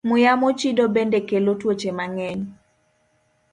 Muya 0.07 0.33
mochido 0.41 0.83
bende 0.95 1.19
kelo 1.29 1.51
tuoche 1.59 1.91
mang'eny. 1.97 2.41